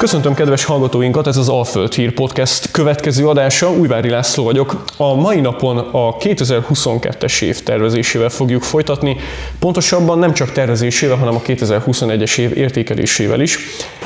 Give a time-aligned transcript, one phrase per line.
[0.00, 4.84] Köszöntöm kedves hallgatóinkat, ez az Alföld Hír Podcast következő adása, Újvári László vagyok.
[4.96, 9.16] A mai napon a 2022-es év tervezésével fogjuk folytatni,
[9.58, 13.58] pontosabban nem csak tervezésével, hanem a 2021-es év értékelésével is.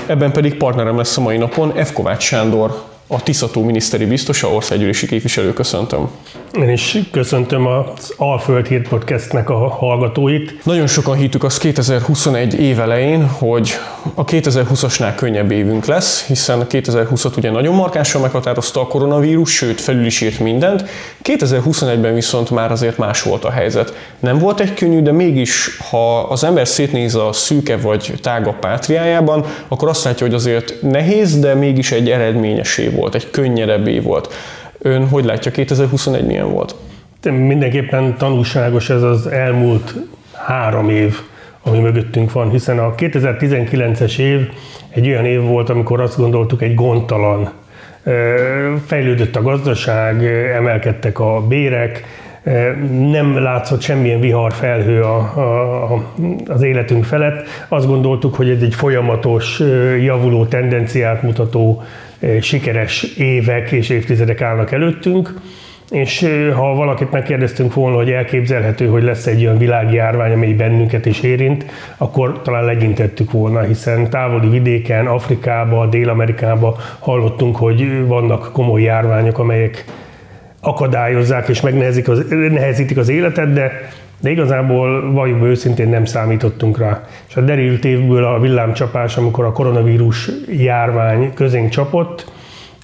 [0.07, 1.93] Ebben pedig partnerem lesz a mai napon F.
[1.93, 5.53] Kovács Sándor, a Tiszató miniszteri biztosa, országgyűlési képviselő.
[5.53, 6.09] Köszöntöm.
[6.53, 10.64] Én is köszöntöm az Alföld Hír Podcastnek a hallgatóit.
[10.64, 13.71] Nagyon sokan hittük azt 2021 év elején, hogy
[14.14, 19.81] a 2020-asnál könnyebb évünk lesz, hiszen a 2020-at ugye nagyon markánsan meghatározta a koronavírus, sőt
[19.81, 20.84] felül is írt mindent.
[21.25, 23.95] 2021-ben viszont már azért más volt a helyzet.
[24.21, 29.45] Nem volt egy könnyű, de mégis, ha az ember szétnéz a szűke vagy tágabb pátriájában,
[29.68, 34.03] akkor azt látja, hogy azért nehéz, de mégis egy eredményes év volt, egy könnyedebb év
[34.03, 34.34] volt.
[34.78, 36.75] Ön hogy látja, 2021 milyen volt?
[37.22, 39.94] Mindenképpen tanulságos ez az elmúlt
[40.33, 41.19] három év,
[41.62, 44.48] ami mögöttünk van, hiszen a 2019-es év
[44.91, 47.51] egy olyan év volt, amikor azt gondoltuk, egy gondtalan.
[48.86, 50.25] Fejlődött a gazdaság,
[50.56, 52.05] emelkedtek a bérek,
[53.11, 56.05] nem látszott semmilyen vihar felhő a, a,
[56.47, 57.47] az életünk felett.
[57.69, 59.62] Azt gondoltuk, hogy ez egy folyamatos,
[60.01, 61.83] javuló tendenciát mutató
[62.41, 65.34] sikeres évek és évtizedek állnak előttünk,
[65.91, 71.20] és ha valakit megkérdeztünk volna, hogy elképzelhető, hogy lesz egy olyan világjárvány, amely bennünket is
[71.20, 71.64] érint,
[71.97, 79.84] akkor talán legyintettük volna, hiszen távoli vidéken, Afrikába, Dél-Amerikába hallottunk, hogy vannak komoly járványok, amelyek
[80.65, 83.70] akadályozzák és megnehezítik az életet, de
[84.25, 87.05] de igazából valljuk őszintén nem számítottunk rá.
[87.29, 92.33] És a derült évből a villámcsapás, amikor a koronavírus járvány közénk csapott,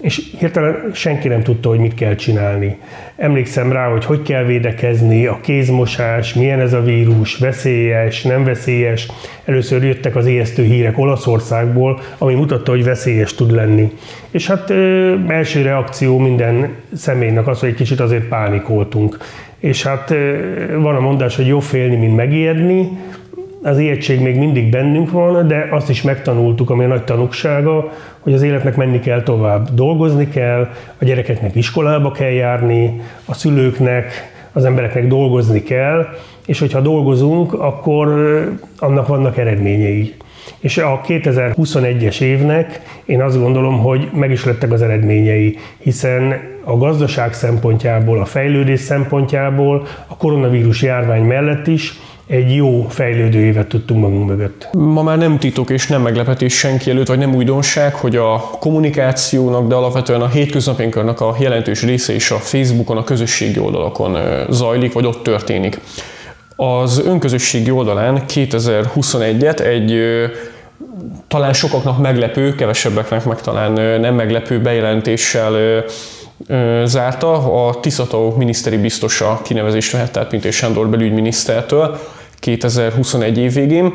[0.01, 2.79] és hirtelen senki nem tudta, hogy mit kell csinálni.
[3.17, 9.09] Emlékszem rá, hogy hogy kell védekezni, a kézmosás, milyen ez a vírus, veszélyes, nem veszélyes.
[9.45, 13.92] Először jöttek az ijesztő hírek Olaszországból, ami mutatta, hogy veszélyes tud lenni.
[14.30, 19.17] És hát ö, első reakció minden személynek az, hogy egy kicsit azért pánikoltunk
[19.61, 20.14] és hát
[20.77, 22.89] van a mondás, hogy jobb félni, mint megijedni,
[23.63, 28.33] az ijegység még mindig bennünk van, de azt is megtanultuk, ami a nagy tanuksága, hogy
[28.33, 29.69] az életnek menni kell tovább.
[29.75, 34.13] Dolgozni kell, a gyerekeknek iskolába kell járni, a szülőknek,
[34.53, 36.07] az embereknek dolgozni kell,
[36.47, 38.09] és hogyha dolgozunk, akkor
[38.79, 40.15] annak vannak eredményei.
[40.59, 46.77] És a 2021-es évnek én azt gondolom, hogy meg is lettek az eredményei, hiszen a
[46.77, 51.98] gazdaság szempontjából, a fejlődés szempontjából, a koronavírus járvány mellett is
[52.30, 54.68] egy jó fejlődő évet tudtunk magunk mögött.
[54.73, 59.68] Ma már nem titok és nem meglepetés senki előtt, vagy nem újdonság, hogy a kommunikációnak,
[59.68, 64.18] de alapvetően a hétköznapjainknak a jelentős része is a Facebookon, a közösségi oldalakon
[64.51, 65.80] zajlik, vagy ott történik.
[66.57, 70.01] Az önközösségi oldalán 2021-et egy
[71.29, 75.85] talán sokaknak meglepő, kevesebbeknek meg talán nem meglepő bejelentéssel
[76.85, 77.67] zárta.
[77.67, 81.98] A Tiszató miniszteri biztosa kinevezést vett, tehát Pintés Sándor belügyminisztertől
[82.40, 83.92] 2021 év végén.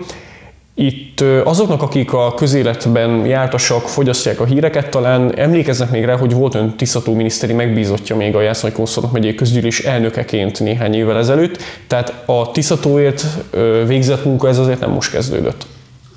[0.78, 6.55] Itt azoknak, akik a közéletben jártasak, fogyasztják a híreket, talán emlékeznek még rá, hogy volt
[6.55, 11.57] ön Tiszató miniszteri megbízottja még a Jászai Konszolnok megyei közgyűlés elnökeként néhány évvel ezelőtt,
[11.88, 13.25] tehát a Tiszatóért
[13.88, 15.66] végzett munka ez azért nem most kezdődött.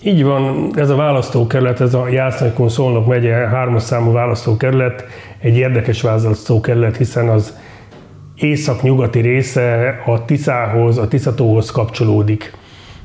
[0.02, 5.04] Így van, ez a választókerület, ez a Jásznagykun Szolnok megye hármas számú választókerület,
[5.40, 7.56] egy érdekes választókerület, hiszen az
[8.40, 12.52] észak-nyugati része a Tiszához, a Tiszatóhoz kapcsolódik.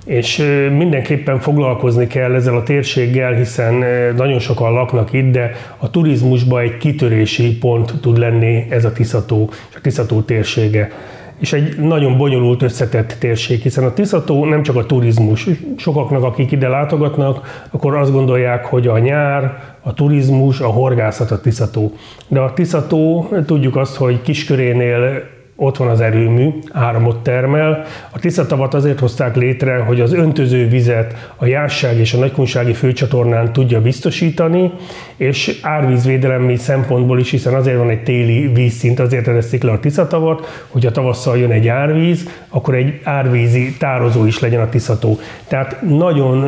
[0.05, 0.37] És
[0.77, 3.73] mindenképpen foglalkozni kell ezzel a térséggel, hiszen
[4.15, 9.49] nagyon sokan laknak itt, de a turizmusban egy kitörési pont tud lenni ez a Tiszató,
[9.69, 10.91] és a Tiszató térsége
[11.39, 15.47] és egy nagyon bonyolult összetett térség, hiszen a Tiszató nem csak a turizmus.
[15.77, 21.41] Sokaknak, akik ide látogatnak, akkor azt gondolják, hogy a nyár, a turizmus, a horgászat a
[21.41, 21.91] Tiszató.
[22.27, 25.23] De a Tiszató, tudjuk azt, hogy kiskörénél
[25.63, 27.85] ott van az erőmű, áramot termel.
[28.11, 33.53] A Tiszatavat azért hozták létre, hogy az öntöző vizet a Jásság és a Nagykunsági főcsatornán
[33.53, 34.71] tudja biztosítani,
[35.15, 40.65] és árvízvédelemi szempontból is, hiszen azért van egy téli vízszint, azért eresztik le a Tiszatavat,
[40.67, 45.17] hogy a tavasszal jön egy árvíz, akkor egy árvízi tározó is legyen a Tiszató.
[45.47, 46.45] Tehát nagyon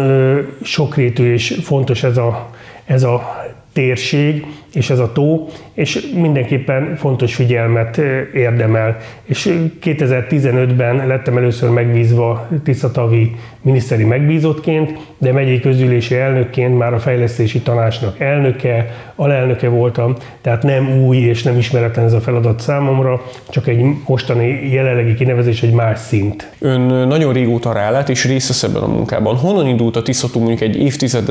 [0.64, 2.50] sokrétű és fontos ez a,
[2.86, 3.46] ez a
[3.76, 7.98] térség és ez a tó, és mindenképpen fontos figyelmet
[8.34, 8.98] érdemel.
[9.24, 9.50] És
[9.84, 18.20] 2015-ben lettem először megbízva Tiszatavi miniszteri megbízottként, de megyei közülési elnökként már a fejlesztési tanácsnak
[18.20, 18.86] elnöke,
[19.16, 24.70] alelnöke voltam, tehát nem új és nem ismeretlen ez a feladat számomra, csak egy mostani
[24.72, 26.52] jelenlegi kinevezés egy más szint.
[26.60, 29.36] Ön nagyon régóta rálát és részt vesz ebben a munkában.
[29.36, 31.30] Honnan indult a Tiszató mondjuk egy évtized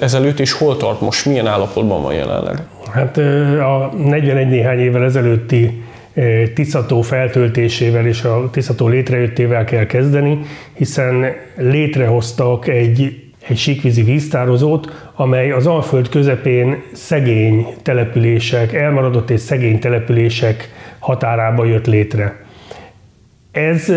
[0.00, 1.46] ezelőtt, és hol tart most, milyen
[1.78, 2.62] állapotban van jelenleg?
[2.92, 3.16] Hát
[3.58, 5.82] a 41 néhány évvel ezelőtti
[6.54, 10.38] Tiszató feltöltésével és a Tiszató létrejöttével kell kezdeni,
[10.72, 19.78] hiszen létrehoztak egy, egy síkvízi víztározót, amely az Alföld közepén szegény települések, elmaradott és szegény
[19.78, 22.36] települések határába jött létre.
[23.52, 23.92] Ez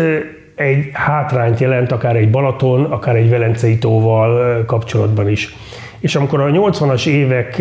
[0.54, 5.54] egy hátrányt jelent akár egy Balaton, akár egy Velencei tóval kapcsolatban is.
[6.02, 7.56] És amikor a 80-as évek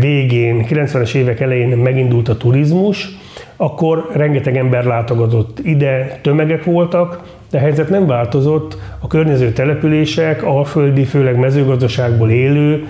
[0.00, 3.08] végén, 90-es évek elején megindult a turizmus,
[3.56, 10.42] akkor rengeteg ember látogatott ide, tömegek voltak, de a helyzet nem változott, a környező települések,
[10.42, 12.86] alföldi, főleg mezőgazdaságból élő,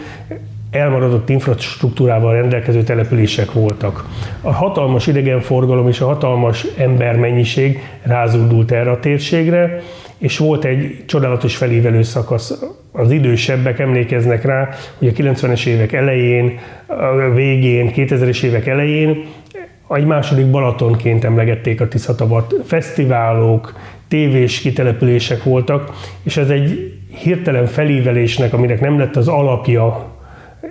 [0.71, 4.05] elmaradott infrastruktúrával rendelkező települések voltak.
[4.43, 9.83] A hatalmas idegenforgalom és a hatalmas embermennyiség rázódult erre a térségre,
[10.19, 12.65] és volt egy csodálatos felívelő szakasz.
[12.97, 19.25] Az idősebbek emlékeznek rá, hogy a 90-es évek elején, a végén, 2000-es évek elején
[19.89, 22.55] egy második Balatonként emlegették a Tiszatavat.
[22.65, 23.75] Fesztiválok,
[24.09, 25.91] tévés kitelepülések voltak,
[26.23, 30.15] és ez egy hirtelen felívelésnek, aminek nem lett az alapja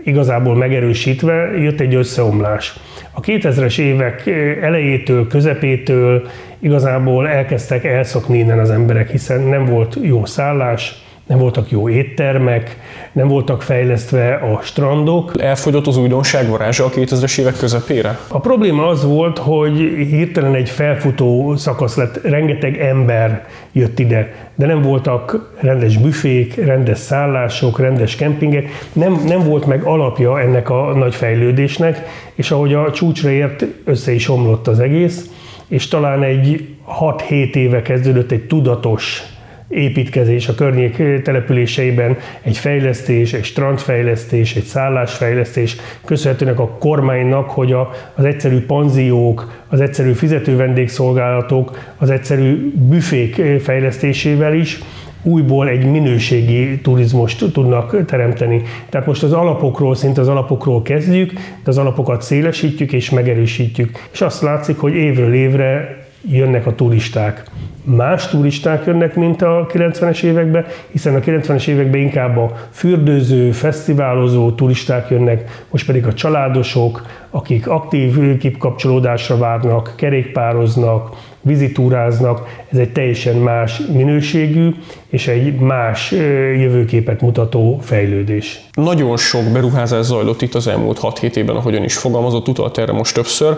[0.03, 2.79] igazából megerősítve, jött egy összeomlás.
[3.11, 4.27] A 2000-es évek
[4.61, 6.27] elejétől, közepétől
[6.59, 12.77] igazából elkezdtek elszokni innen az emberek, hiszen nem volt jó szállás, nem voltak jó éttermek,
[13.11, 15.41] nem voltak fejlesztve a strandok.
[15.41, 18.19] Elfogyott az újdonság varázsa a 2000-es évek közepére?
[18.27, 19.77] A probléma az volt, hogy
[20.09, 26.97] hirtelen egy felfutó szakasz lett, rengeteg ember jött ide, de nem voltak rendes büfék, rendes
[26.97, 32.91] szállások, rendes kempingek, nem, nem volt meg alapja ennek a nagy fejlődésnek, és ahogy a
[32.91, 35.29] csúcsra ért, össze is omlott az egész,
[35.67, 39.34] és talán egy 6-7 éve kezdődött egy tudatos
[39.75, 45.75] építkezés a környék településeiben, egy fejlesztés, egy strandfejlesztés, egy szállásfejlesztés,
[46.05, 53.41] köszönhetőnek a kormánynak, hogy a, az egyszerű panziók, az egyszerű fizető vendégszolgálatok, az egyszerű büfék
[53.61, 54.79] fejlesztésével is
[55.25, 58.61] újból egy minőségi turizmust tudnak teremteni.
[58.89, 64.07] Tehát most az alapokról, szinte az alapokról kezdjük, de az alapokat szélesítjük és megerősítjük.
[64.11, 67.43] És azt látszik, hogy évről évre jönnek a turisták
[67.85, 74.51] más turisták jönnek, mint a 90-es években, hiszen a 90-es években inkább a fürdőző, fesztiválozó
[74.51, 81.09] turisták jönnek, most pedig a családosok, akik aktív kipkapcsolódásra várnak, kerékpároznak,
[81.41, 84.69] vizitúráznak, ez egy teljesen más minőségű
[85.09, 86.11] és egy más
[86.57, 88.59] jövőképet mutató fejlődés.
[88.73, 93.13] Nagyon sok beruházás zajlott itt az elmúlt 6-7 évben, ahogyan is fogalmazott, utalt erre most
[93.13, 93.57] többször.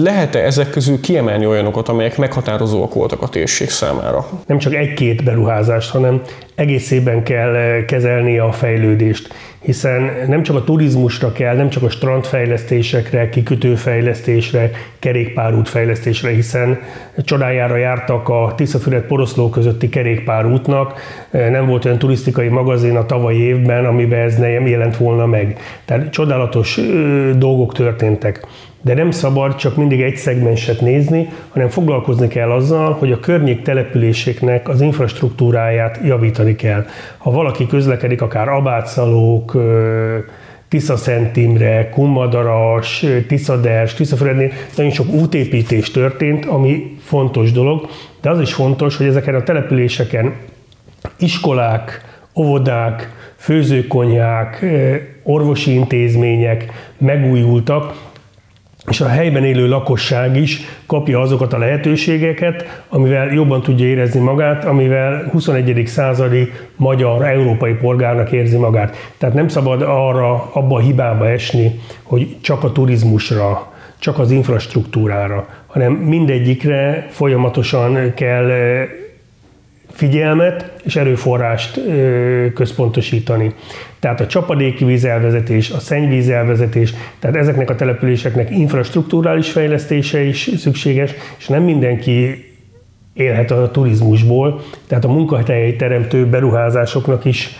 [0.00, 4.26] Lehet-e ezek közül kiemelni olyanokat, amelyek meghatározóak voltak a térség számára?
[4.46, 6.22] Nem csak egy-két beruházást, hanem
[6.54, 11.90] egészében kell eh, kezelni a fejlődést, hiszen nem csak a turizmusra kell, nem csak a
[11.90, 16.80] strandfejlesztésekre, kikötőfejlesztésre, kerékpárút fejlesztésre, hiszen
[17.24, 21.00] csodájára jártak a Tiszafüred Poroszló közötti kerékpárútnak,
[21.30, 25.58] eh, nem volt olyan turisztikai magazin a tavalyi évben, amiben ez nem jelent volna meg.
[25.84, 26.84] Tehát csodálatos eh,
[27.36, 28.46] dolgok történtek
[28.82, 33.62] de nem szabad csak mindig egy szegmenset nézni, hanem foglalkozni kell azzal, hogy a környék
[33.62, 36.84] településeknek az infrastruktúráját javítani kell.
[37.18, 39.56] Ha valaki közlekedik, akár Abátszalók,
[40.78, 47.88] Szent Imre, Kummadaras, Tiszaders, Tiszaföldnél nagyon sok útépítés történt, ami fontos dolog,
[48.20, 50.34] de az is fontos, hogy ezeken a településeken
[51.18, 52.00] iskolák,
[52.36, 54.64] óvodák, főzőkonyhák,
[55.22, 57.94] orvosi intézmények megújultak,
[58.88, 64.64] és a helyben élő lakosság is kapja azokat a lehetőségeket, amivel jobban tudja érezni magát,
[64.64, 65.82] amivel 21.
[65.86, 68.96] századi magyar, európai polgárnak érzi magát.
[69.18, 75.48] Tehát nem szabad arra, abba a hibába esni, hogy csak a turizmusra, csak az infrastruktúrára,
[75.66, 78.50] hanem mindegyikre folyamatosan kell
[79.92, 81.80] figyelmet és erőforrást
[82.54, 83.54] központosítani.
[84.00, 91.46] Tehát a csapadéki vízelvezetés, a szennyvízelvezetés, tehát ezeknek a településeknek infrastruktúrális fejlesztése is szükséges, és
[91.46, 92.44] nem mindenki
[93.14, 97.50] élhet a turizmusból, tehát a munkahelyi teremtő beruházásoknak is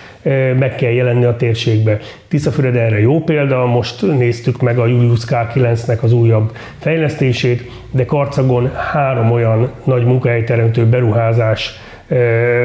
[0.59, 1.99] meg kell jelenni a térségbe.
[2.29, 8.71] Tiszafüred erre jó példa, most néztük meg a Julius K9-nek az újabb fejlesztését, de Karcagon
[8.75, 11.81] három olyan nagy munkahelyteremtő beruházás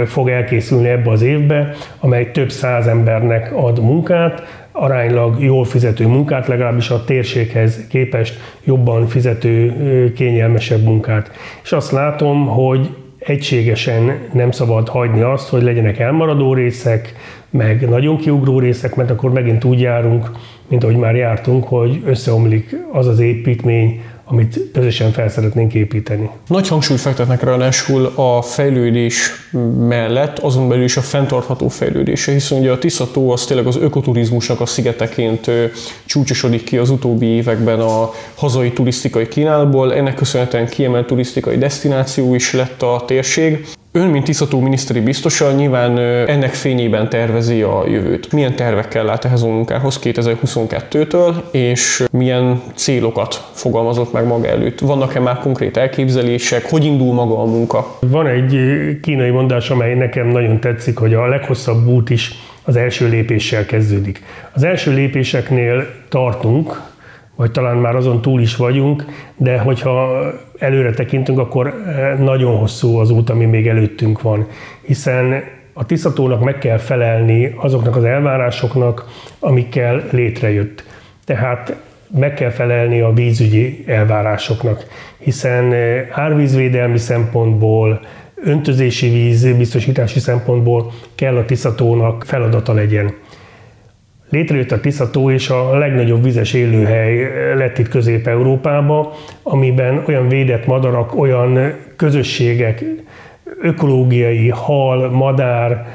[0.05, 6.47] fog elkészülni ebbe az évbe, amely több száz embernek ad munkát, aránylag jól fizető munkát,
[6.47, 9.73] legalábbis a térséghez képest jobban fizető,
[10.15, 11.31] kényelmesebb munkát.
[11.63, 12.89] És azt látom, hogy
[13.19, 17.13] egységesen nem szabad hagyni azt, hogy legyenek elmaradó részek,
[17.49, 20.31] meg nagyon kiugró részek, mert akkor megint úgy járunk,
[20.67, 26.29] mint ahogy már jártunk, hogy összeomlik az az építmény, amit közösen fel szeretnénk építeni.
[26.47, 29.31] Nagy hangsúlyt fektetnek ráadásul a fejlődés
[29.77, 34.61] mellett, azon belül is a fenntartható fejlődése, hiszen ugye a Tiszató az tényleg az ökoturizmusnak
[34.61, 35.51] a szigeteként
[36.05, 42.53] csúcsosodik ki az utóbbi években a hazai turisztikai kínálatból, ennek köszönhetően kiemelt turisztikai destináció is
[42.53, 43.65] lett a térség.
[43.97, 48.31] Ön, mint Tiszató miniszteri biztosan nyilván ennek fényében tervezi a jövőt.
[48.31, 54.79] Milyen tervekkel lát ehhez a munkához 2022-től, és milyen célokat fogalmazott meg maga előtt?
[54.79, 56.69] Vannak-e már konkrét elképzelések?
[56.69, 57.97] Hogy indul maga a munka?
[57.99, 58.59] Van egy
[59.01, 62.31] kínai mondás, amely nekem nagyon tetszik, hogy a leghosszabb út is
[62.63, 64.23] az első lépéssel kezdődik.
[64.53, 66.81] Az első lépéseknél tartunk,
[67.37, 70.25] vagy talán már azon túl is vagyunk, de hogyha
[70.59, 74.47] előre tekintünk, akkor eh, nagyon hosszú az út, ami még előttünk van,
[74.81, 79.05] hiszen a Tiszatónak meg kell felelni azoknak az elvárásoknak,
[79.39, 80.83] amikkel létrejött.
[81.25, 81.75] Tehát
[82.17, 84.85] meg kell felelni a vízügyi elvárásoknak,
[85.17, 87.99] hiszen eh, árvízvédelmi szempontból,
[88.43, 93.13] öntözési víz biztosítási szempontból kell a Tiszatónak feladata legyen.
[94.29, 101.19] Létrejött a Tiszató, és a legnagyobb vizes élőhely lett itt Közép-Európába, amiben olyan védett madarak,
[101.19, 102.83] olyan közösségek,
[103.61, 105.85] ökológiai, hal, madár,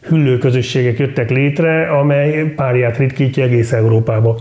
[0.00, 4.38] hüllő közösségek jöttek létre, amely párját ritkítja egész Európába.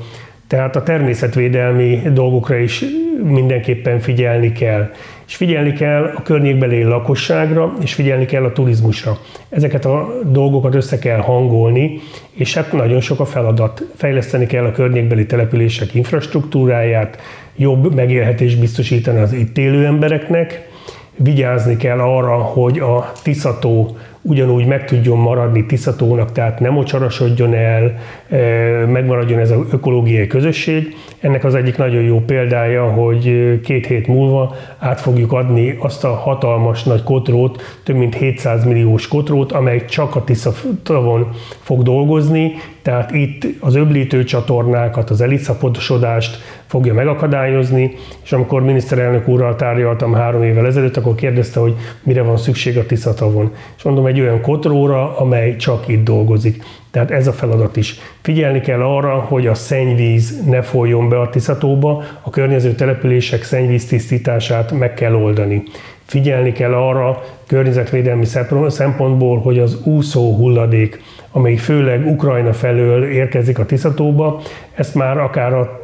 [0.48, 2.84] Tehát a természetvédelmi dolgokra is
[3.24, 4.92] mindenképpen figyelni kell.
[5.32, 9.18] És figyelni kell a környékbeli lakosságra, és figyelni kell a turizmusra.
[9.50, 12.00] Ezeket a dolgokat össze kell hangolni,
[12.32, 13.84] és hát nagyon sok a feladat.
[13.96, 17.18] Fejleszteni kell a környékbeli települések infrastruktúráját,
[17.56, 20.70] jobb megélhetést biztosítani az itt élő embereknek,
[21.16, 28.00] vigyázni kell arra, hogy a Tiszató ugyanúgy meg tudjon maradni Tiszatónak, tehát nem mocsarasodjon el,
[28.30, 28.38] e,
[28.86, 30.96] megmaradjon ez az ökológiai közösség.
[31.20, 36.14] Ennek az egyik nagyon jó példája, hogy két hét múlva át fogjuk adni azt a
[36.14, 41.28] hatalmas nagy kotrót, több mint 700 milliós kotrót, amely csak a Tiszatavon
[41.62, 46.38] fog dolgozni, tehát itt az öblítő csatornákat, az eliszapodosodást
[46.72, 52.38] fogja megakadályozni, és amikor miniszterelnök úrral tárgyaltam három évvel ezelőtt, akkor kérdezte, hogy mire van
[52.38, 53.52] szükség a Tiszatavon.
[53.78, 56.64] És mondom, egy olyan kotróra, amely csak itt dolgozik.
[56.92, 58.00] Tehát ez a feladat is.
[58.22, 63.88] Figyelni kell arra, hogy a szennyvíz ne folyjon be a Tiszatóba, a környező települések szennyvíz
[63.88, 65.64] tisztítását meg kell oldani.
[66.06, 68.26] Figyelni kell arra környezetvédelmi
[68.68, 71.02] szempontból, hogy az úszó hulladék,
[71.32, 74.42] amely főleg Ukrajna felől érkezik a Tiszatóba,
[74.76, 75.81] ezt már akár a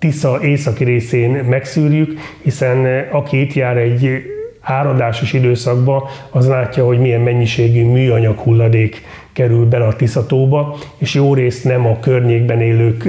[0.00, 4.22] Tisza északi részén megszűrjük, hiszen aki itt jár egy
[4.60, 9.02] áradásos időszakban, az látja, hogy milyen mennyiségű műanyag hulladék
[9.32, 13.02] kerül bele a Tiszatóba, és jó részt nem a környékben élők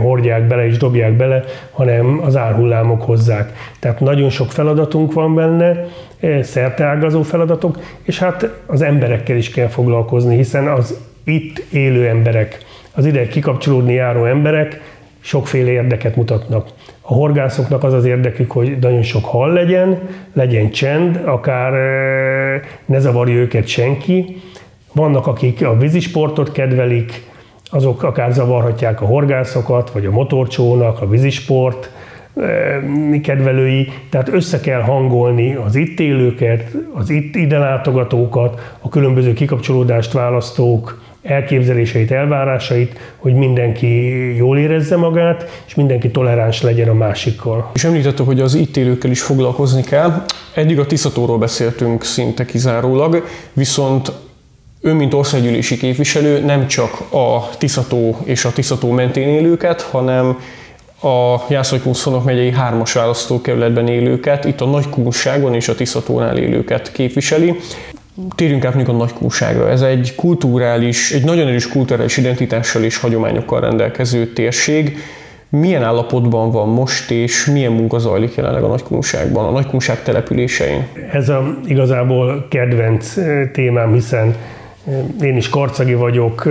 [0.00, 3.52] hordják bele és dobják bele, hanem az árhullámok hozzák.
[3.78, 5.86] Tehát nagyon sok feladatunk van benne,
[6.42, 12.58] szerteágazó feladatok, és hát az emberekkel is kell foglalkozni, hiszen az itt élő emberek,
[12.94, 14.80] az ide kikapcsolódni járó emberek
[15.26, 16.68] sokféle érdeket mutatnak.
[17.00, 21.72] A horgászoknak az az érdekük, hogy nagyon sok hal legyen, legyen csend, akár
[22.84, 24.42] ne zavarja őket senki.
[24.92, 27.22] Vannak, akik a vízisportot kedvelik,
[27.70, 31.90] azok akár zavarhatják a horgászokat, vagy a motorcsónak, a vízisport
[33.22, 40.12] kedvelői, tehát össze kell hangolni az itt élőket, az itt ide látogatókat, a különböző kikapcsolódást
[40.12, 43.86] választók, elképzeléseit, elvárásait, hogy mindenki
[44.36, 47.70] jól érezze magát, és mindenki toleráns legyen a másikkal.
[47.74, 50.24] És említette, hogy az itt élőkkel is foglalkozni kell.
[50.54, 54.12] Eddig a Tiszatóról beszéltünk szinte kizárólag, viszont
[54.80, 60.38] ő, mint országgyűlési képviselő nem csak a Tiszató és a Tiszató mentén élőket, hanem
[61.02, 67.54] a Jászai-Kunszonok megyei hármas választókerületben élőket, itt a Nagykunságon és a Tiszatónál élőket képviseli.
[68.34, 69.70] Térjünk át még a nagykúságra.
[69.70, 74.98] Ez egy kulturális, egy nagyon erős kulturális identitással és hagyományokkal rendelkező térség.
[75.48, 80.86] milyen állapotban van most, és milyen munka zajlik jelenleg a Nagykunságban, a Nagykunság településein?
[81.12, 83.14] Ez a igazából kedvenc
[83.52, 84.34] témám, hiszen
[85.22, 86.48] én is karcagi vagyok,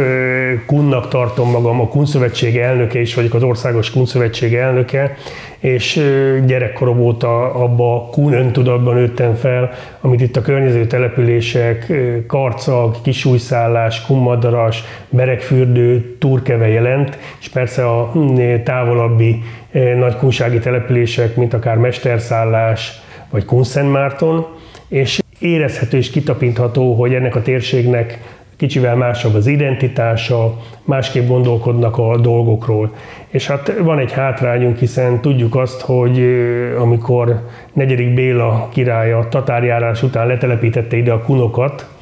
[0.65, 5.15] kunnak tartom magam, a Kunszövetség elnöke is vagyok, az Országos Kunszövetség elnöke,
[5.59, 6.01] és
[6.45, 9.69] gyerekkorom óta abba a kun öntudatban nőttem fel,
[10.01, 11.93] amit itt a környező települések,
[12.27, 19.43] karcag, kisújszállás, kummadaras, berekfürdő, turkeve jelent, és persze a hm, távolabbi
[19.97, 22.91] nagykunsági települések, mint akár Mesterszállás,
[23.29, 24.45] vagy Kunszentmárton,
[24.87, 28.19] és érezhető és kitapintható, hogy ennek a térségnek
[28.57, 32.95] kicsivel másabb az identitása, másképp gondolkodnak a dolgokról.
[33.27, 36.23] És hát van egy hátrányunk, hiszen tudjuk azt, hogy
[36.79, 38.69] amikor negyedik Béla
[39.17, 41.94] a tatárjárás után letelepítette ide a kunokat,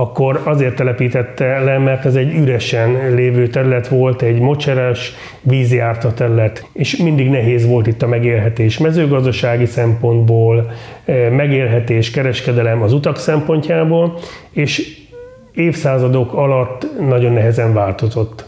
[0.00, 6.66] akkor azért telepítette le, mert ez egy üresen lévő terület volt, egy mocseres, vízjárta terület,
[6.72, 10.70] és mindig nehéz volt itt a megélhetés mezőgazdasági szempontból,
[11.30, 14.18] megélhetés, kereskedelem az utak szempontjából,
[14.50, 14.98] és
[15.52, 18.44] évszázadok alatt nagyon nehezen változott.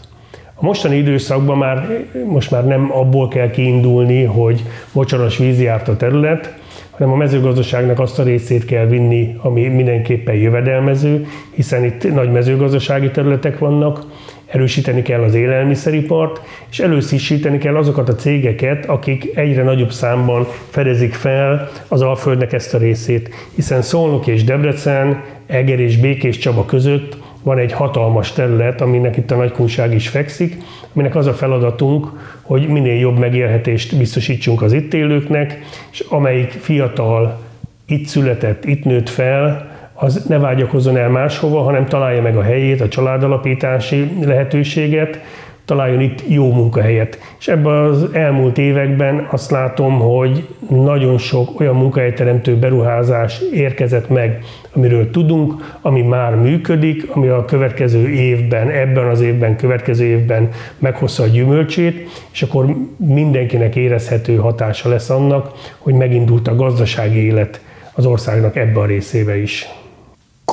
[0.55, 1.87] A mostani időszakban már,
[2.27, 6.53] most már nem abból kell kiindulni, hogy mocsaras víz járt a terület,
[6.97, 13.11] hanem a mezőgazdaságnak azt a részét kell vinni, ami mindenképpen jövedelmező, hiszen itt nagy mezőgazdasági
[13.11, 14.05] területek vannak,
[14.45, 21.13] erősíteni kell az élelmiszeripart, és előszísíteni kell azokat a cégeket, akik egyre nagyobb számban fedezik
[21.13, 27.17] fel az Alföldnek ezt a részét, hiszen Szolnok és Debrecen, Eger és Békés Csaba között
[27.43, 30.57] van egy hatalmas terület, aminek itt a nagykunság is fekszik,
[30.93, 32.07] aminek az a feladatunk,
[32.43, 35.59] hogy minél jobb megélhetést biztosítsunk az itt élőknek,
[35.91, 37.39] és amelyik fiatal
[37.85, 42.81] itt született, itt nőtt fel, az ne vágyakozzon el máshova, hanem találja meg a helyét,
[42.81, 45.19] a családalapítási lehetőséget,
[45.65, 47.17] találjon itt jó munkahelyet.
[47.39, 54.43] És ebben az elmúlt években azt látom, hogy nagyon sok olyan munkahelyteremtő beruházás érkezett meg,
[54.75, 61.23] amiről tudunk, ami már működik, ami a következő évben, ebben az évben, következő évben meghozza
[61.23, 67.61] a gyümölcsét, és akkor mindenkinek érezhető hatása lesz annak, hogy megindult a gazdasági élet
[67.93, 69.67] az országnak ebbe a részébe is.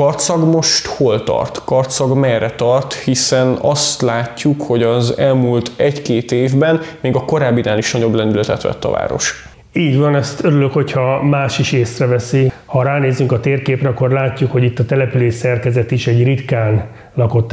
[0.01, 1.65] Karcag most hol tart?
[1.65, 2.95] Karcag merre tart?
[2.95, 8.85] Hiszen azt látjuk, hogy az elmúlt egy-két évben még a korábbinál is nagyobb lendületet vett
[8.85, 9.49] a város.
[9.73, 12.53] Így van, ezt örülök, hogyha más is észreveszi.
[12.65, 17.49] Ha ránézünk a térképre, akkor látjuk, hogy itt a település szerkezet is egy ritkán lakott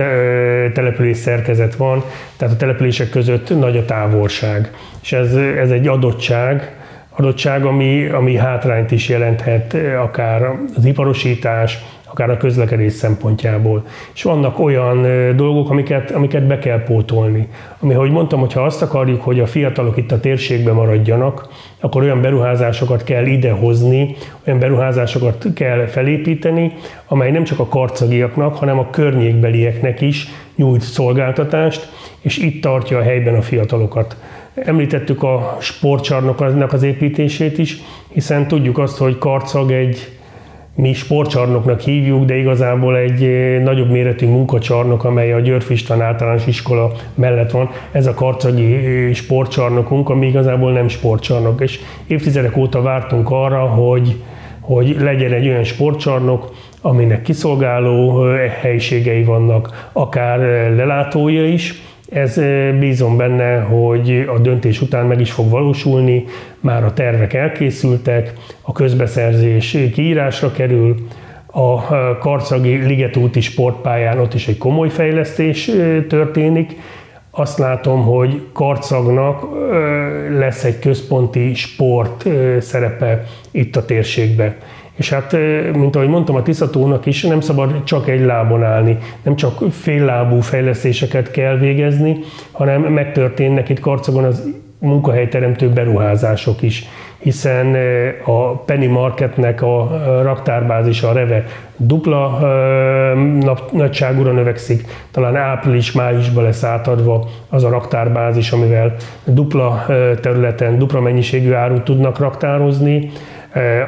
[0.74, 2.03] település szerkezet van,
[2.38, 4.72] tehát a települések között nagy a távolság.
[5.01, 6.75] És ez, ez egy adottság,
[7.16, 11.77] adottság, ami, ami hátrányt is jelenthet, akár az iparosítás,
[12.20, 13.86] akár a közlekedés szempontjából.
[14.14, 17.48] És vannak olyan dolgok, amiket, amiket be kell pótolni.
[17.80, 21.48] Ami, ahogy mondtam, hogyha azt akarjuk, hogy a fiatalok itt a térségben maradjanak,
[21.80, 24.16] akkor olyan beruházásokat kell idehozni,
[24.48, 26.74] olyan beruházásokat kell felépíteni,
[27.08, 31.90] amely nem csak a karcagiaknak, hanem a környékbelieknek is nyújt szolgáltatást,
[32.22, 34.18] és itt tartja a helyben a fiatalokat.
[34.56, 37.77] Említettük a sportcsarnoknak az építését is,
[38.14, 40.17] hiszen tudjuk azt, hogy Karcag egy
[40.77, 46.48] mi sportcsarnoknak hívjuk, de igazából egy eh, nagyobb méretű munkacsarnok, amely a György István általános
[46.48, 47.70] iskola mellett van.
[47.92, 51.61] Ez a karcagi eh, sportcsarnokunk, ami igazából nem sportcsarnok.
[51.61, 54.24] És évtizedek óta vártunk arra, hogy,
[54.59, 60.40] hogy legyen egy olyan sportcsarnok, aminek kiszolgáló eh, helyiségei vannak, akár
[60.75, 62.39] lelátója is, ez
[62.79, 66.24] bízom benne, hogy a döntés után meg is fog valósulni,
[66.59, 70.96] már a tervek elkészültek, a közbeszerzés kiírásra kerül,
[71.46, 71.81] a
[72.17, 75.72] Karcagi Ligetúti sportpályán ott is egy komoly fejlesztés
[76.07, 76.75] történik.
[77.31, 79.43] Azt látom, hogy Karcagnak
[80.37, 82.25] lesz egy központi sport
[82.59, 84.55] szerepe itt a térségben.
[84.98, 85.31] És hát,
[85.74, 90.40] mint ahogy mondtam, a Tiszatónak is nem szabad csak egy lábon állni, nem csak féllábú
[90.40, 92.18] fejlesztéseket kell végezni,
[92.51, 94.44] hanem megtörténnek itt Karcagon az
[94.79, 96.86] munkahelyteremtő beruházások is,
[97.18, 97.75] hiszen
[98.25, 101.46] a Penny Marketnek a raktárbázisa, a Reve
[101.77, 102.40] dupla
[103.72, 109.86] nagyságúra növekszik, talán április-májusban lesz átadva az a raktárbázis, amivel dupla
[110.22, 113.12] területen, dupla mennyiségű árut tudnak raktározni,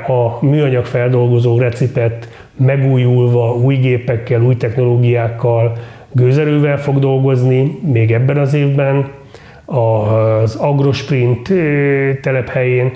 [0.08, 5.78] a műanyag feldolgozó recipet megújulva, új gépekkel, új technológiákkal,
[6.12, 9.12] gőzerővel fog dolgozni még ebben az évben.
[9.66, 11.54] Az Agrosprint
[12.22, 12.92] telephelyén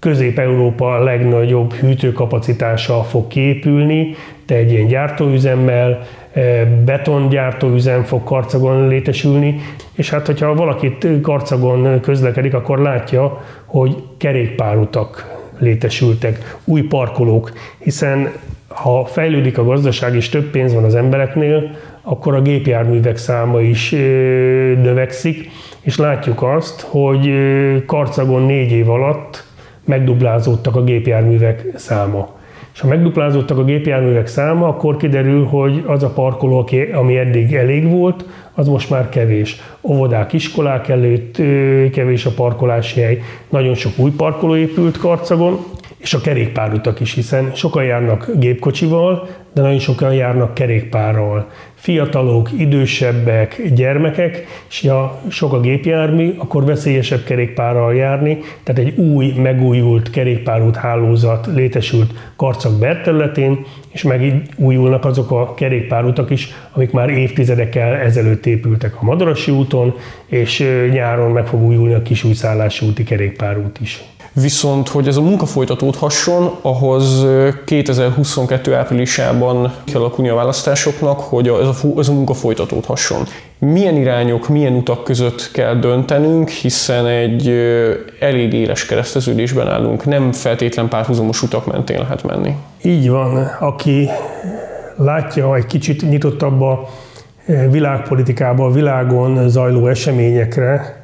[0.00, 4.14] Közép-Európa legnagyobb hűtőkapacitása fog kiépülni,
[4.46, 6.00] de egy ilyen gyártóüzemmel,
[6.84, 9.60] betongyártó üzem fog Karcagon létesülni,
[9.94, 18.32] és hát hogyha valakit Karcagon közlekedik, akkor látja, hogy kerékpárutak létesültek, új parkolók, hiszen
[18.68, 21.70] ha fejlődik a gazdaság és több pénz van az embereknél,
[22.02, 23.90] akkor a gépjárművek száma is
[24.82, 27.32] növekszik, és látjuk azt, hogy
[27.86, 29.44] Karcagon négy év alatt
[29.84, 32.36] megduplázódtak a gépjárművek száma.
[32.74, 37.90] És ha megduplázódtak a gépjárművek száma, akkor kiderül, hogy az a parkoló, ami eddig elég
[37.90, 38.24] volt,
[38.58, 39.56] az most már kevés.
[39.80, 41.36] Óvodák, iskolák előtt
[41.92, 45.64] kevés a parkolási hely, nagyon sok új parkoló épült Karcagon,
[45.98, 51.50] és a kerékpárutak is, hiszen sokan járnak gépkocsival, de nagyon sokan járnak kerékpárral.
[51.74, 59.32] Fiatalok, idősebbek, gyermekek, és ha sok a gépjármű, akkor veszélyesebb kerékpárral járni, tehát egy új,
[59.32, 67.94] megújult kerékpárút hálózat létesült Karcag területén, és megújulnak azok a kerékpárutak is, amik már évtizedekkel
[67.94, 69.94] ezelőtt épültek a Madarasi úton,
[70.26, 74.02] és nyáron meg fog újulni a Kisújszállási úti kerékpárút is.
[74.32, 77.26] Viszont, hogy ez a munka folytatódhasson, ahhoz
[77.64, 83.24] 2022 áprilisában kell alakulni a választásoknak, hogy ez a, ez a munka folytatódhasson.
[83.58, 87.48] Milyen irányok, milyen utak között kell döntenünk, hiszen egy
[88.20, 92.54] elég éles kereszteződésben állunk, nem feltétlen párhuzamos utak mentén lehet menni.
[92.82, 94.08] Így van, aki
[94.96, 96.88] látja egy kicsit nyitottabb a
[97.70, 100.97] világpolitikába, a világon zajló eseményekre,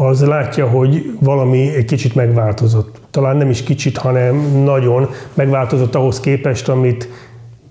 [0.00, 3.00] az látja, hogy valami egy kicsit megváltozott.
[3.10, 7.08] Talán nem is kicsit, hanem nagyon megváltozott ahhoz képest, amit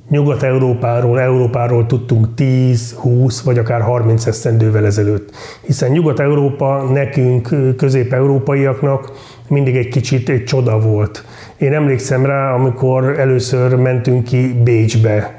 [0.09, 5.29] Nyugat-Európáról, Európáról tudtunk 10, 20 vagy akár 30 esztendővel ezelőtt.
[5.61, 9.11] Hiszen Nyugat-Európa nekünk, közép-európaiaknak
[9.47, 11.23] mindig egy kicsit egy csoda volt.
[11.57, 15.33] Én emlékszem rá, amikor először mentünk ki Bécsbe,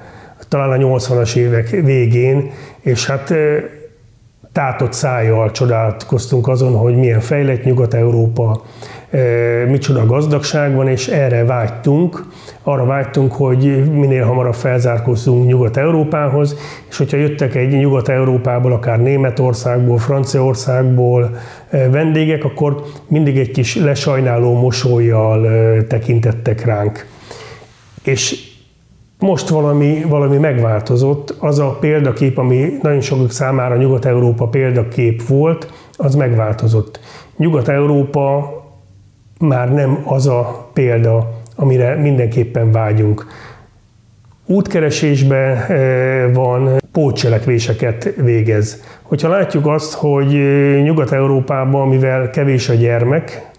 [0.48, 3.34] talán a 80-as évek végén, és hát
[4.58, 8.62] tátott szájjal csodálkoztunk azon, hogy milyen fejlett Nyugat-Európa,
[9.10, 9.20] eh,
[9.68, 12.24] micsoda gazdagság van, és erre vágytunk,
[12.62, 16.56] arra vágytunk, hogy minél hamarabb felzárkózzunk Nyugat-Európához,
[16.88, 21.36] és hogyha jöttek egy Nyugat-Európából, akár Németországból, Franciaországból
[21.70, 27.06] eh, vendégek, akkor mindig egy kis lesajnáló mosolyjal eh, tekintettek ránk.
[28.02, 28.47] És
[29.18, 36.14] most valami, valami megváltozott, az a példakép, ami nagyon sokak számára Nyugat-Európa példakép volt, az
[36.14, 37.00] megváltozott.
[37.36, 38.52] Nyugat-Európa
[39.38, 43.26] már nem az a példa, amire mindenképpen vágyunk.
[44.46, 48.82] Útkeresésben eh, van, pótcselekvéseket végez.
[49.02, 53.50] Hogyha látjuk azt, hogy eh, Nyugat-Európában, mivel kevés a gyermek,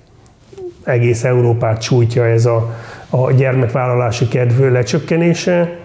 [0.84, 2.76] egész Európát sújtja ez a
[3.10, 5.78] a gyermekvállalási kedv lecsökkenése,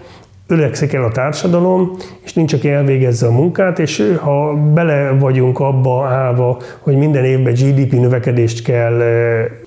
[0.47, 1.91] öregszik el a társadalom,
[2.23, 7.53] és nincs, aki elvégezze a munkát, és ha bele vagyunk abba állva, hogy minden évben
[7.53, 9.01] GDP növekedést kell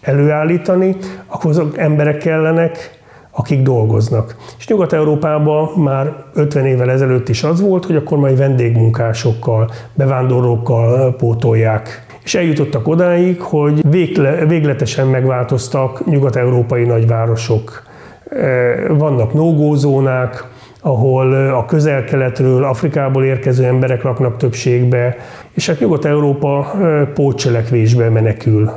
[0.01, 2.97] előállítani, akkor azok emberek kellenek,
[3.31, 4.37] akik dolgoznak.
[4.59, 12.07] És Nyugat-Európában már 50 évvel ezelőtt is az volt, hogy akkor majd vendégmunkásokkal, bevándorlókkal pótolják
[12.29, 17.83] és eljutottak odáig, hogy végle, végletesen megváltoztak nyugat-európai nagyvárosok.
[18.31, 20.45] E, vannak nógózónák,
[20.81, 25.17] ahol a közel-keletről, Afrikából érkező emberek laknak többségbe,
[25.53, 28.71] és hát Nyugat-Európa e, pótcselekvésbe menekül.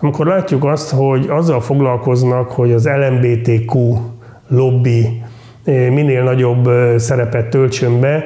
[0.00, 3.98] Amikor látjuk azt, hogy azzal foglalkoznak, hogy az LMBTQ
[4.48, 5.22] lobby
[5.64, 8.24] e, minél nagyobb szerepet töltsön be,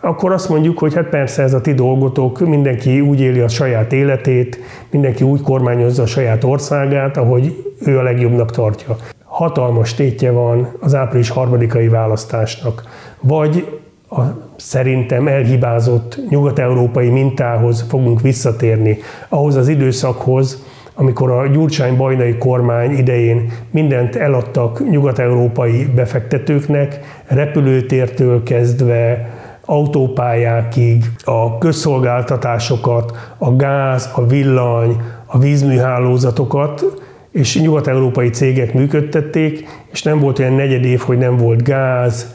[0.00, 3.92] akkor azt mondjuk, hogy hát persze ez a ti dolgotok, mindenki úgy éli a saját
[3.92, 4.58] életét,
[4.90, 8.96] mindenki úgy kormányozza a saját országát, ahogy ő a legjobbnak tartja.
[9.24, 12.84] Hatalmas tétje van az április harmadikai választásnak.
[13.20, 13.78] Vagy
[14.10, 14.20] a
[14.56, 24.16] szerintem elhibázott nyugat-európai mintához fogunk visszatérni, ahhoz az időszakhoz, amikor a Gyurcsány-Bajnai kormány idején mindent
[24.16, 29.28] eladtak nyugat-európai befektetőknek, repülőtértől kezdve
[29.70, 36.84] autópályákig, a közszolgáltatásokat, a gáz, a villany, a vízműhálózatokat,
[37.32, 42.34] és nyugat-európai cégek működtették, és nem volt olyan negyed év, hogy nem volt gáz,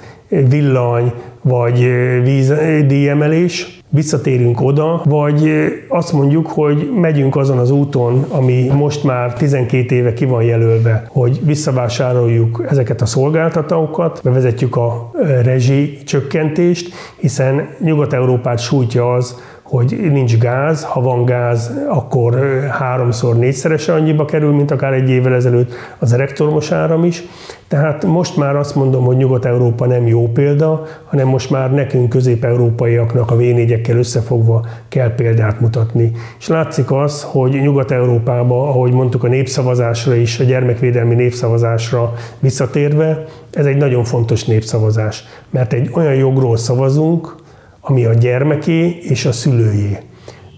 [0.50, 1.90] villany vagy
[2.24, 5.52] vízdíjemelés visszatérünk oda, vagy
[5.88, 11.04] azt mondjuk, hogy megyünk azon az úton, ami most már 12 éve ki van jelölve,
[11.10, 15.12] hogy visszavásároljuk ezeket a szolgáltatókat, bevezetjük a
[15.44, 22.40] rezsi csökkentést, hiszen Nyugat-Európát sújtja az, hogy nincs gáz, ha van gáz, akkor
[22.72, 27.24] háromszor, négyszerese annyiba kerül, mint akár egy évvel ezelőtt az elektromos áram is.
[27.68, 33.32] Tehát most már azt mondom, hogy Nyugat-Európa nem jó példa, hanem most már nekünk közép-európaiaknak
[33.32, 33.42] a v
[33.90, 36.12] összefogva kell példát mutatni.
[36.40, 43.66] És látszik az, hogy Nyugat-Európában, ahogy mondtuk a népszavazásra is, a gyermekvédelmi népszavazásra visszatérve, ez
[43.66, 47.36] egy nagyon fontos népszavazás, mert egy olyan jogról szavazunk,
[47.82, 49.98] ami a gyermeké és a szülőjé.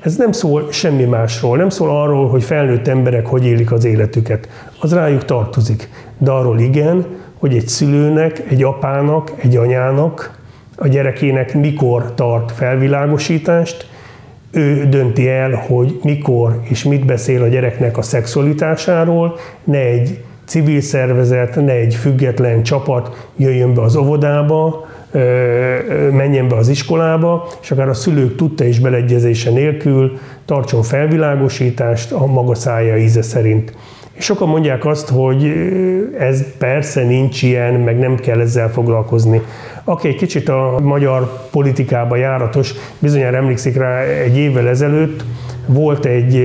[0.08, 4.48] Ez nem szól semmi másról, nem szól arról, hogy felnőtt emberek hogy élik az életüket.
[4.80, 5.89] Az rájuk tartozik.
[6.17, 7.06] De arról igen,
[7.39, 10.39] hogy egy szülőnek, egy apának, egy anyának,
[10.76, 13.89] a gyerekének mikor tart felvilágosítást,
[14.52, 20.82] ő dönti el, hogy mikor és mit beszél a gyereknek a szexualitásáról, ne egy civil
[20.82, 24.88] szervezet, ne egy független csapat jöjjön be az óvodába,
[26.12, 32.26] menjen be az iskolába, és akár a szülők tudta is beleegyezése nélkül tartson felvilágosítást a
[32.26, 33.76] maga szája íze szerint.
[34.13, 35.54] És sokan mondják azt, hogy
[36.17, 39.41] ez persze nincs ilyen, meg nem kell ezzel foglalkozni.
[39.84, 45.24] Aki egy kicsit a magyar politikába járatos, bizonyára emlékszik rá egy évvel ezelőtt,
[45.65, 46.41] volt egy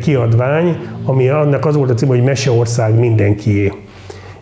[0.00, 3.72] kiadvány, ami annak az volt a cím, hogy Meseország mindenkié.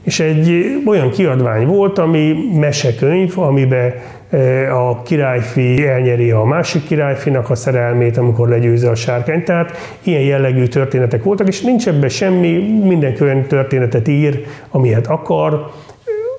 [0.05, 3.93] És egy olyan kiadvány volt, ami mesekönyv, amiben
[4.31, 9.45] e, a királyfi elnyeri a másik királyfinak a szerelmét, amikor legyőzi a sárkányt.
[9.45, 15.71] Tehát ilyen jellegű történetek voltak, és nincs ebben semmi, mindenki olyan történetet ír, amilyet akar,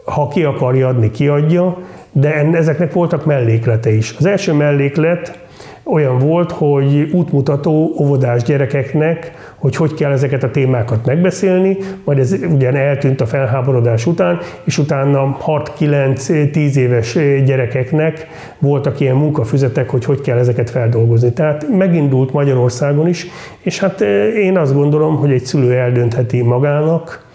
[0.06, 1.78] ha ki akarja adni, kiadja,
[2.12, 4.16] de ezeknek voltak melléklete is.
[4.18, 5.45] Az első melléklet
[5.86, 12.36] olyan volt, hogy útmutató óvodás gyerekeknek, hogy hogy kell ezeket a témákat megbeszélni, majd ez
[12.54, 17.14] ugyan eltűnt a felháborodás után, és utána 6-9-10 éves
[17.46, 18.28] gyerekeknek
[18.60, 21.34] voltak ilyen munkafüzetek, hogy hogy kell ezeket feldolgozni.
[21.34, 23.28] Tehát megindult Magyarországon is,
[23.62, 27.26] és hát eh, én azt gondolom, hogy egy szülő eldöntheti magának,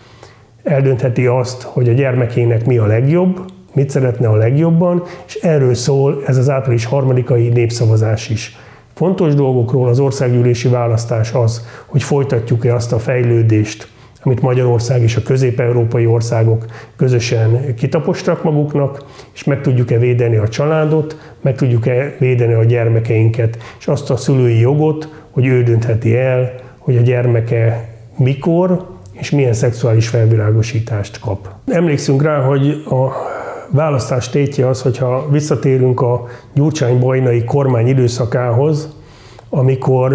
[0.63, 3.41] eldöntheti azt, hogy a gyermekének mi a legjobb,
[3.73, 8.57] mit szeretne a legjobban, és erről szól ez az április harmadikai népszavazás is.
[8.95, 13.89] Fontos dolgokról az országgyűlési választás az, hogy folytatjuk-e azt a fejlődést,
[14.23, 19.05] amit Magyarország és a közép-európai országok közösen kitapostak maguknak,
[19.35, 24.61] és meg tudjuk-e védeni a családot, meg tudjuk-e védeni a gyermekeinket, és azt a szülői
[24.61, 31.49] jogot, hogy ő döntheti el, hogy a gyermeke mikor és milyen szexuális felvilágosítást kap.
[31.67, 33.11] Emlékszünk rá, hogy a
[33.71, 38.89] választás tétje az, hogyha visszatérünk a Gyurcsány-Bajnai kormány időszakához,
[39.49, 40.15] amikor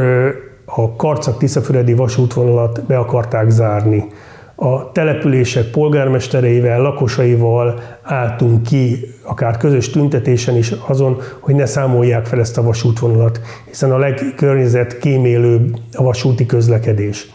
[0.66, 4.08] a Karcag-Tiszafüredi vasútvonalat be akarták zárni.
[4.56, 12.40] A települések polgármestereivel, lakosaival álltunk ki, akár közös tüntetésen is azon, hogy ne számolják fel
[12.40, 17.28] ezt a vasútvonalat, hiszen a legkörnyezet kémélőbb a vasúti közlekedés.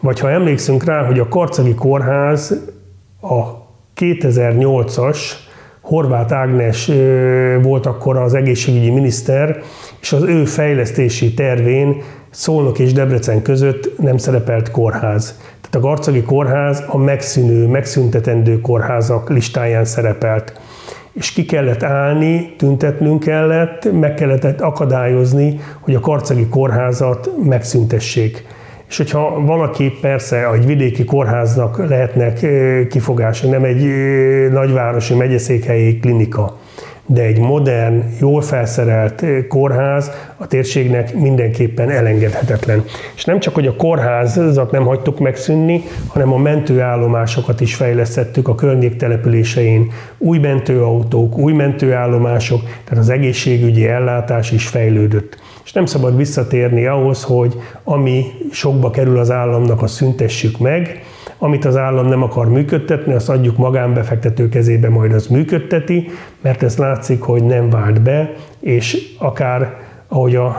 [0.00, 2.62] Vagy ha emlékszünk rá, hogy a Karcagi Kórház
[3.20, 3.42] a
[3.96, 5.18] 2008-as
[5.86, 6.90] Horváth Ágnes
[7.62, 9.62] volt akkor az egészségügyi miniszter,
[10.00, 15.38] és az ő fejlesztési tervén Szolnok és Debrecen között nem szerepelt kórház.
[15.60, 20.60] Tehát a Garcagi Kórház a megszűnő, megszüntetendő kórházak listáján szerepelt.
[21.12, 28.46] És ki kellett állni, tüntetnünk kellett, meg kellett akadályozni, hogy a Karcagi Kórházat megszüntessék.
[28.88, 32.46] És hogyha valaki persze egy vidéki kórháznak lehetnek
[32.88, 33.84] kifogása, nem egy
[34.50, 36.58] nagyvárosi megyeszékhelyi klinika,
[37.06, 42.84] de egy modern, jól felszerelt kórház a térségnek mindenképpen elengedhetetlen.
[43.16, 48.54] És nem csak, hogy a kórházat nem hagytuk megszűnni, hanem a mentőállomásokat is fejlesztettük a
[48.54, 49.90] környék településein.
[50.18, 57.22] Új mentőautók, új mentőállomások, tehát az egészségügyi ellátás is fejlődött és nem szabad visszatérni ahhoz,
[57.22, 61.04] hogy ami sokba kerül az államnak, azt szüntessük meg,
[61.38, 66.08] amit az állam nem akar működtetni, azt adjuk magánbefektető kezébe, majd az működteti,
[66.40, 70.56] mert ez látszik, hogy nem vált be, és akár ahogy a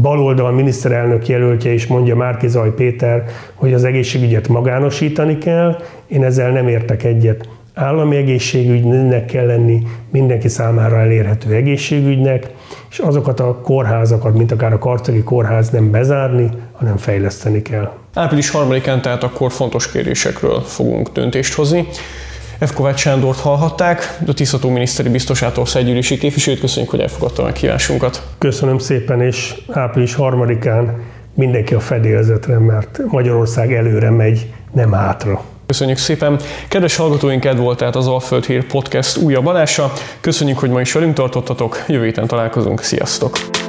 [0.00, 6.68] baloldal miniszterelnök jelöltje is mondja Márkizaj Péter, hogy az egészségügyet magánosítani kell, én ezzel nem
[6.68, 7.48] értek egyet.
[7.74, 12.50] Állami egészségügynek kell lenni, mindenki számára elérhető egészségügynek,
[12.90, 16.50] és azokat a kórházakat, mint akár a Karcagi Kórház nem bezárni,
[16.80, 17.92] hanem fejleszteni kell.
[18.14, 21.88] Április 3-án tehát akkor fontos kérésekről fogunk döntést hozni.
[22.66, 22.72] F.
[22.74, 26.60] Kovács Sándort hallhatták, a Tisztató miniszteri biztosától szegyűlési képviselőt.
[26.60, 28.22] Köszönjük, hogy elfogadta a kívásunkat.
[28.38, 30.88] Köszönöm szépen, és április 3-án
[31.34, 35.42] mindenki a fedélzetre, mert Magyarország előre megy, nem hátra.
[35.66, 36.40] Köszönjük szépen!
[36.68, 39.92] Kedves hallgatóink, ez volt tehát az Alföld Hír Podcast újabb adása.
[40.20, 43.59] Köszönjük, hogy ma is velünk tartottatok, jövő héten találkozunk, sziasztok!